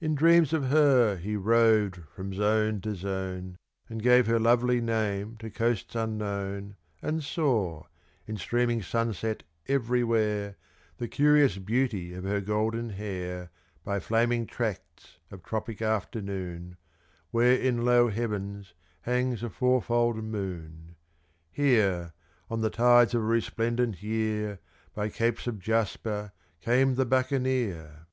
[0.00, 3.56] In dreams of her he roved from zone to zone,
[3.88, 7.84] And gave her lovely name to coasts unknown*6* And saw,
[8.26, 10.56] in streaming sunset everywhere,
[10.96, 13.52] The curious beauty of her golden hair,
[13.84, 16.76] By flaming tracts of tropic afternoon,
[17.30, 20.96] Where in low heavens hangs a fourfold moon.
[21.52, 22.14] Here,
[22.50, 24.58] on the tides of a resplendent year,
[24.92, 28.08] By capes of jasper, came the buccaneer.